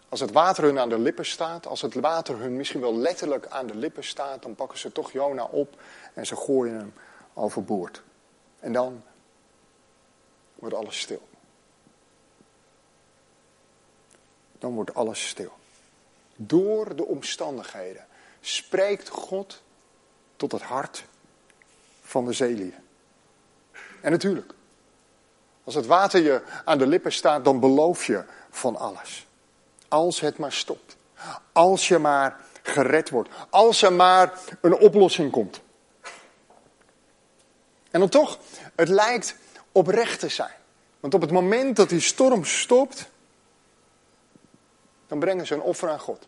als 0.09 0.19
het 0.19 0.31
water 0.31 0.63
hun 0.63 0.79
aan 0.79 0.89
de 0.89 0.99
lippen 0.99 1.25
staat, 1.25 1.67
als 1.67 1.81
het 1.81 1.93
water 1.93 2.37
hun 2.39 2.55
misschien 2.55 2.81
wel 2.81 2.95
letterlijk 2.95 3.47
aan 3.47 3.67
de 3.67 3.75
lippen 3.75 4.03
staat, 4.03 4.41
dan 4.41 4.55
pakken 4.55 4.77
ze 4.77 4.91
toch 4.91 5.11
Jona 5.11 5.43
op 5.43 5.81
en 6.13 6.25
ze 6.25 6.35
gooien 6.35 6.75
hem 6.75 6.93
overboord. 7.33 8.01
En 8.59 8.73
dan 8.73 9.03
wordt 10.55 10.75
alles 10.75 10.99
stil. 10.99 11.27
Dan 14.59 14.73
wordt 14.73 14.93
alles 14.93 15.27
stil. 15.27 15.51
Door 16.35 16.95
de 16.95 17.05
omstandigheden 17.05 18.05
spreekt 18.41 19.09
God 19.09 19.61
tot 20.35 20.51
het 20.51 20.61
hart 20.61 21.05
van 22.01 22.25
de 22.25 22.33
zeelieden. 22.33 22.83
En 24.01 24.11
natuurlijk, 24.11 24.53
als 25.63 25.75
het 25.75 25.85
water 25.85 26.21
je 26.21 26.41
aan 26.65 26.77
de 26.77 26.87
lippen 26.87 27.11
staat, 27.11 27.45
dan 27.45 27.59
beloof 27.59 28.05
je 28.05 28.23
van 28.49 28.75
alles. 28.75 29.26
Als 29.87 30.19
het 30.19 30.37
maar 30.37 30.53
stopt. 30.53 30.97
Als 31.51 31.87
je 31.87 31.97
maar 31.97 32.39
gered 32.61 33.09
wordt. 33.09 33.29
Als 33.49 33.81
er 33.81 33.93
maar 33.93 34.33
een 34.61 34.77
oplossing 34.77 35.31
komt. 35.31 35.61
En 37.91 37.99
dan 37.99 38.09
toch, 38.09 38.39
het 38.75 38.89
lijkt 38.89 39.35
oprecht 39.71 40.19
te 40.19 40.29
zijn. 40.29 40.55
Want 40.99 41.13
op 41.13 41.21
het 41.21 41.31
moment 41.31 41.75
dat 41.75 41.89
die 41.89 41.99
storm 41.99 42.45
stopt, 42.45 43.09
dan 45.07 45.19
brengen 45.19 45.47
ze 45.47 45.53
een 45.53 45.61
offer 45.61 45.89
aan 45.89 45.99
God. 45.99 46.27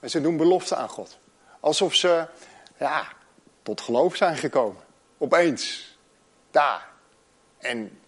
En 0.00 0.10
ze 0.10 0.20
doen 0.20 0.36
belofte 0.36 0.76
aan 0.76 0.88
God. 0.88 1.18
Alsof 1.60 1.94
ze, 1.94 2.26
ja, 2.78 3.08
tot 3.62 3.80
geloof 3.80 4.16
zijn 4.16 4.36
gekomen. 4.36 4.82
Opeens. 5.18 5.96
Daar. 6.50 6.88
En 7.58 8.00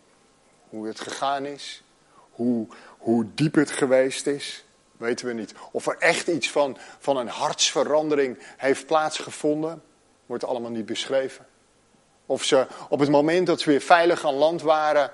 hoe 0.68 0.86
het 0.86 1.00
gegaan 1.00 1.44
is. 1.44 1.82
Hoe, 2.30 2.66
hoe 3.06 3.26
diep 3.34 3.54
het 3.54 3.70
geweest 3.70 4.26
is, 4.26 4.64
weten 4.96 5.26
we 5.26 5.32
niet. 5.32 5.54
Of 5.72 5.86
er 5.86 5.96
echt 5.98 6.26
iets 6.28 6.50
van, 6.50 6.76
van 6.98 7.16
een 7.16 7.28
hartsverandering 7.28 8.38
heeft 8.56 8.86
plaatsgevonden, 8.86 9.82
wordt 10.26 10.44
allemaal 10.44 10.70
niet 10.70 10.86
beschreven. 10.86 11.46
Of 12.26 12.44
ze 12.44 12.66
op 12.88 12.98
het 12.98 13.10
moment 13.10 13.46
dat 13.46 13.60
ze 13.60 13.70
weer 13.70 13.80
veilig 13.80 14.24
aan 14.24 14.34
land 14.34 14.62
waren, 14.62 15.10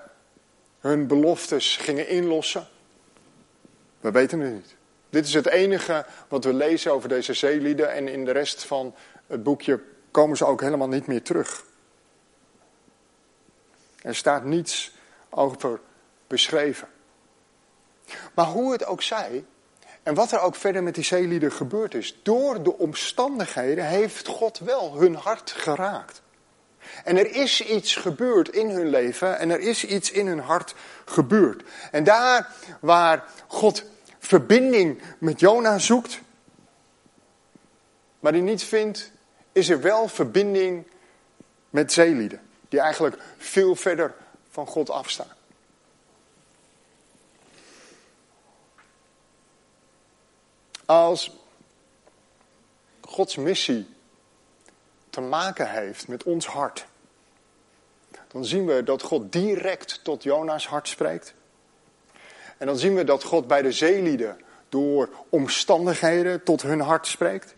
hun 0.80 1.06
beloftes 1.06 1.76
gingen 1.76 2.08
inlossen. 2.08 2.68
We 4.00 4.10
weten 4.10 4.40
het 4.40 4.52
niet. 4.52 4.76
Dit 5.10 5.26
is 5.26 5.34
het 5.34 5.48
enige 5.48 6.06
wat 6.28 6.44
we 6.44 6.54
lezen 6.54 6.92
over 6.92 7.08
deze 7.08 7.34
zeelieden 7.34 7.92
en 7.92 8.08
in 8.08 8.24
de 8.24 8.32
rest 8.32 8.64
van 8.64 8.94
het 9.26 9.42
boekje 9.42 9.80
komen 10.10 10.36
ze 10.36 10.46
ook 10.46 10.60
helemaal 10.60 10.88
niet 10.88 11.06
meer 11.06 11.22
terug. 11.22 11.64
Er 14.02 14.14
staat 14.14 14.44
niets 14.44 14.92
over 15.30 15.80
beschreven. 16.26 16.88
Maar 18.34 18.46
hoe 18.46 18.72
het 18.72 18.84
ook 18.84 19.02
zij, 19.02 19.44
en 20.02 20.14
wat 20.14 20.32
er 20.32 20.40
ook 20.40 20.54
verder 20.54 20.82
met 20.82 20.94
die 20.94 21.04
zeelieden 21.04 21.52
gebeurd 21.52 21.94
is, 21.94 22.18
door 22.22 22.62
de 22.62 22.78
omstandigheden 22.78 23.86
heeft 23.86 24.26
God 24.26 24.58
wel 24.58 24.98
hun 24.98 25.14
hart 25.14 25.50
geraakt. 25.50 26.22
En 27.04 27.16
er 27.16 27.34
is 27.34 27.60
iets 27.60 27.96
gebeurd 27.96 28.48
in 28.48 28.70
hun 28.70 28.88
leven 28.88 29.38
en 29.38 29.50
er 29.50 29.60
is 29.60 29.84
iets 29.84 30.10
in 30.10 30.26
hun 30.26 30.40
hart 30.40 30.74
gebeurd. 31.04 31.62
En 31.90 32.04
daar 32.04 32.50
waar 32.80 33.24
God 33.46 33.84
verbinding 34.18 35.02
met 35.18 35.40
Jona 35.40 35.78
zoekt, 35.78 36.20
maar 38.20 38.32
die 38.32 38.42
niet 38.42 38.64
vindt, 38.64 39.10
is 39.52 39.68
er 39.68 39.80
wel 39.80 40.08
verbinding 40.08 40.86
met 41.70 41.92
zeelieden. 41.92 42.40
Die 42.68 42.80
eigenlijk 42.80 43.16
veel 43.36 43.76
verder 43.76 44.14
van 44.50 44.66
God 44.66 44.90
afstaan. 44.90 45.30
Als 50.92 51.30
Gods 53.00 53.36
missie 53.36 53.86
te 55.10 55.20
maken 55.20 55.70
heeft 55.70 56.08
met 56.08 56.22
ons 56.22 56.46
hart, 56.46 56.86
dan 58.28 58.44
zien 58.44 58.66
we 58.66 58.82
dat 58.82 59.02
God 59.02 59.32
direct 59.32 60.00
tot 60.04 60.22
Jona's 60.22 60.66
hart 60.66 60.88
spreekt. 60.88 61.34
En 62.58 62.66
dan 62.66 62.76
zien 62.76 62.94
we 62.94 63.04
dat 63.04 63.22
God 63.22 63.46
bij 63.46 63.62
de 63.62 63.72
zeelieden 63.72 64.40
door 64.68 65.08
omstandigheden 65.28 66.42
tot 66.42 66.62
hun 66.62 66.80
hart 66.80 67.06
spreekt. 67.06 67.54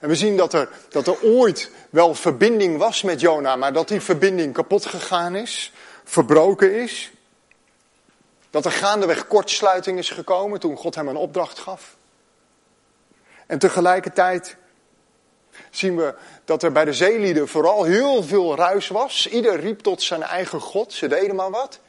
En 0.00 0.08
we 0.08 0.14
zien 0.14 0.36
dat 0.36 0.52
er, 0.52 0.68
dat 0.88 1.06
er 1.06 1.22
ooit 1.22 1.70
wel 1.90 2.14
verbinding 2.14 2.78
was 2.78 3.02
met 3.02 3.20
Jona, 3.20 3.56
maar 3.56 3.72
dat 3.72 3.88
die 3.88 4.00
verbinding 4.00 4.54
kapot 4.54 4.86
gegaan 4.86 5.36
is, 5.36 5.72
verbroken 6.04 6.82
is. 6.82 7.10
Dat 8.50 8.64
er 8.64 8.72
gaandeweg 8.72 9.26
kortsluiting 9.26 9.98
is 9.98 10.10
gekomen 10.10 10.60
toen 10.60 10.76
God 10.76 10.94
hem 10.94 11.08
een 11.08 11.16
opdracht 11.16 11.58
gaf. 11.58 11.96
En 13.46 13.58
tegelijkertijd 13.58 14.56
zien 15.70 15.96
we 15.96 16.14
dat 16.44 16.62
er 16.62 16.72
bij 16.72 16.84
de 16.84 16.92
zeelieden 16.92 17.48
vooral 17.48 17.84
heel 17.84 18.22
veel 18.22 18.56
ruis 18.56 18.88
was. 18.88 19.28
Ieder 19.28 19.60
riep 19.60 19.80
tot 19.80 20.02
zijn 20.02 20.22
eigen 20.22 20.60
God, 20.60 20.92
ze 20.92 21.08
deden 21.08 21.36
maar 21.36 21.50
wat. 21.50 21.80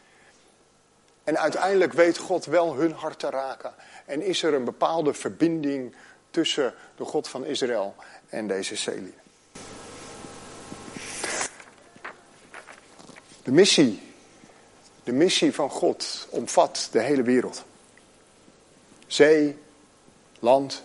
En 1.24 1.40
uiteindelijk 1.40 1.94
weet 1.94 2.18
God 2.18 2.46
wel 2.46 2.76
hun 2.76 2.92
hart 2.92 3.20
te 3.20 3.30
raken. 3.30 3.74
En 4.06 4.22
is 4.22 4.44
er 4.44 4.54
een 4.54 4.64
bepaalde 4.64 5.14
verbinding 5.14 5.96
tussen 6.32 6.74
de 6.96 7.06
God 7.06 7.28
van 7.28 7.46
Israël 7.46 7.96
en 8.30 8.48
deze 8.48 8.76
zeelieden. 8.76 9.22
De 13.44 13.52
missie 13.52 14.07
de 15.08 15.14
missie 15.14 15.54
van 15.54 15.70
God 15.70 16.28
omvat 16.30 16.88
de 16.92 17.02
hele 17.02 17.22
wereld. 17.22 17.64
Zee, 19.08 19.60
land 20.40 20.84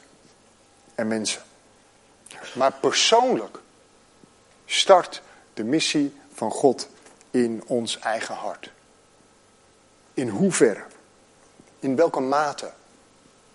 en 0.94 1.08
mensen. 1.08 1.42
Maar 2.54 2.72
persoonlijk 2.72 3.58
start 4.66 5.22
de 5.54 5.64
missie 5.64 6.16
van 6.32 6.50
God 6.50 6.88
in 7.30 7.62
ons 7.66 7.98
eigen 7.98 8.35
hart. 8.35 8.70
In 10.14 10.28
hoeverre, 10.28 10.85
in 11.78 11.96
welke 11.96 12.20
mate 12.20 12.72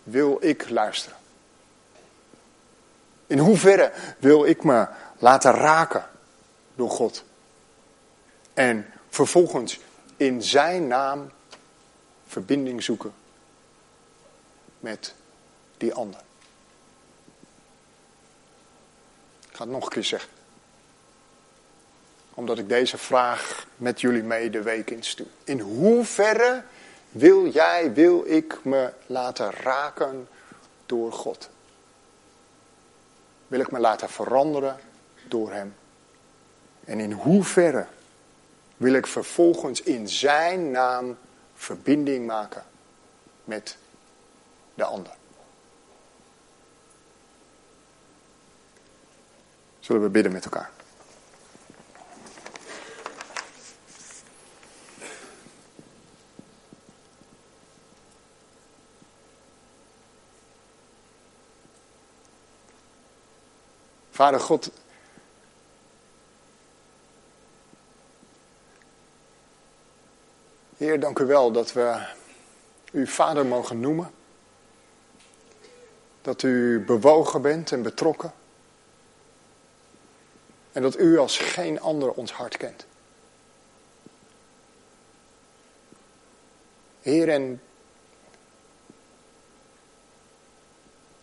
wil 0.03 0.37
ik 0.39 0.69
luisteren? 0.69 1.17
In 3.27 3.37
hoeverre 3.39 3.91
wil 4.17 4.45
ik 4.45 4.63
me 4.63 4.87
laten 5.17 5.51
raken 5.51 6.09
door 6.75 6.89
God? 6.89 7.23
En 8.53 8.93
vervolgens 9.09 9.79
in 10.17 10.43
zijn 10.43 10.87
naam 10.87 11.31
verbinding 12.27 12.83
zoeken 12.83 13.13
met 14.79 15.13
die 15.77 15.93
ander. 15.93 16.19
Ik 19.49 19.55
ga 19.55 19.63
het 19.63 19.73
nog 19.73 19.83
een 19.83 19.89
keer 19.89 20.03
zeggen. 20.03 20.29
Omdat 22.33 22.57
ik 22.57 22.69
deze 22.69 22.97
vraag 22.97 23.67
met 23.75 24.01
jullie 24.01 24.23
mee 24.23 24.49
de 24.49 24.61
week 24.61 24.89
instuur. 24.89 25.27
In 25.43 25.59
hoeverre 25.59 26.63
wil 27.09 27.47
jij, 27.47 27.93
wil 27.93 28.23
ik 28.25 28.63
me 28.63 28.93
laten 29.05 29.51
raken 29.51 30.27
door 30.85 31.11
God? 31.11 31.49
Wil 33.47 33.59
ik 33.59 33.71
me 33.71 33.79
laten 33.79 34.09
veranderen 34.09 34.79
door 35.27 35.51
Hem? 35.51 35.75
En 36.85 36.99
in 36.99 37.11
hoeverre 37.11 37.87
wil 38.77 38.93
ik 38.93 39.07
vervolgens 39.07 39.81
in 39.81 40.09
Zijn 40.09 40.71
naam 40.71 41.17
verbinding 41.53 42.25
maken 42.25 42.63
met 43.43 43.77
de 44.73 44.83
ander? 44.83 45.15
Zullen 49.79 50.01
we 50.01 50.09
bidden 50.09 50.31
met 50.31 50.43
elkaar? 50.43 50.71
Vader 64.11 64.39
God, 64.39 64.71
Heer, 70.87 70.99
dank 70.99 71.19
u 71.19 71.25
wel 71.25 71.51
dat 71.51 71.73
we 71.73 72.05
u 72.91 73.07
vader 73.07 73.45
mogen 73.45 73.79
noemen. 73.79 74.11
Dat 76.21 76.43
u 76.43 76.79
bewogen 76.79 77.41
bent 77.41 77.71
en 77.71 77.81
betrokken. 77.81 78.33
En 80.71 80.81
dat 80.81 80.99
u 80.99 81.17
als 81.17 81.37
geen 81.37 81.81
ander 81.81 82.11
ons 82.11 82.31
hart 82.31 82.57
kent. 82.57 82.85
Heer, 87.01 87.29
en 87.29 87.61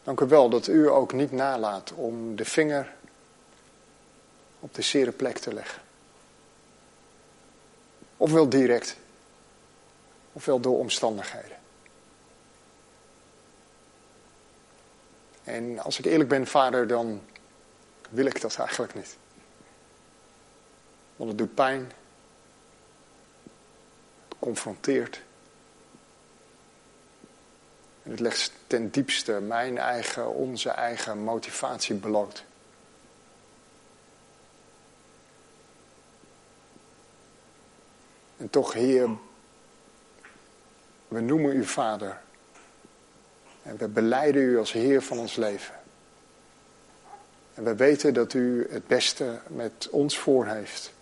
dank 0.02 0.20
u 0.20 0.26
wel 0.26 0.48
dat 0.48 0.66
u 0.66 0.88
ook 0.88 1.12
niet 1.12 1.32
nalaat 1.32 1.92
om 1.92 2.36
de 2.36 2.44
vinger 2.44 2.94
op 4.60 4.74
de 4.74 4.82
zere 4.82 5.12
plek 5.12 5.38
te 5.38 5.54
leggen. 5.54 5.82
Ofwel 8.16 8.48
direct, 8.48 8.96
ofwel 10.34 10.60
door 10.60 10.78
omstandigheden. 10.78 11.56
En 15.44 15.78
als 15.78 15.98
ik 15.98 16.04
eerlijk 16.04 16.28
ben, 16.28 16.46
vader, 16.46 16.86
dan 16.86 17.22
wil 18.10 18.26
ik 18.26 18.40
dat 18.40 18.56
eigenlijk 18.56 18.94
niet. 18.94 19.16
Want 21.16 21.30
het 21.30 21.38
doet 21.38 21.54
pijn. 21.54 21.92
Het 24.28 24.38
confronteert. 24.38 25.22
En 28.02 28.10
het 28.10 28.20
legt 28.20 28.52
ten 28.66 28.90
diepste 28.90 29.32
mijn 29.32 29.78
eigen, 29.78 30.34
onze 30.34 30.70
eigen 30.70 31.18
motivatie 31.18 31.94
bloot. 31.94 32.44
En 38.36 38.50
toch, 38.50 38.72
Heer, 38.72 39.08
we 41.14 41.20
noemen 41.20 41.56
u 41.56 41.64
Vader. 41.64 42.20
En 43.62 43.76
we 43.76 43.88
beleiden 43.88 44.42
u 44.42 44.58
als 44.58 44.72
Heer 44.72 45.02
van 45.02 45.18
ons 45.18 45.36
leven. 45.36 45.74
En 47.54 47.64
we 47.64 47.74
weten 47.74 48.14
dat 48.14 48.32
u 48.32 48.66
het 48.70 48.86
beste 48.86 49.40
met 49.46 49.88
ons 49.90 50.18
voor 50.18 50.46
heeft. 50.46 50.92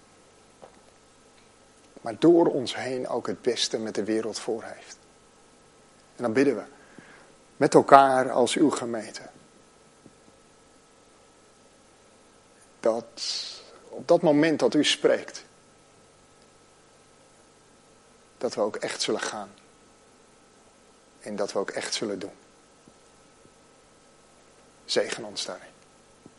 Maar 2.00 2.18
door 2.18 2.46
ons 2.46 2.76
heen 2.76 3.08
ook 3.08 3.26
het 3.26 3.42
beste 3.42 3.78
met 3.78 3.94
de 3.94 4.04
wereld 4.04 4.38
voor 4.38 4.62
heeft. 4.62 4.98
En 6.16 6.22
dan 6.22 6.32
bidden 6.32 6.56
we 6.56 6.62
met 7.56 7.74
elkaar 7.74 8.30
als 8.30 8.54
uw 8.56 8.70
gemeente. 8.70 9.22
Dat 12.80 13.22
op 13.88 14.08
dat 14.08 14.22
moment 14.22 14.58
dat 14.58 14.74
u 14.74 14.84
spreekt, 14.84 15.44
dat 18.38 18.54
we 18.54 18.60
ook 18.60 18.76
echt 18.76 19.02
zullen 19.02 19.20
gaan. 19.20 19.50
En 21.22 21.36
dat 21.36 21.52
we 21.52 21.58
ook 21.58 21.70
echt 21.70 21.94
zullen 21.94 22.18
doen. 22.18 22.32
Zegen 24.84 25.24
ons 25.24 25.44
daarin. 25.44 25.70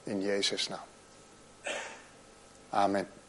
In 0.04 0.22
Jezus' 0.22 0.68
naam. 0.68 0.88
Amen. 2.70 3.23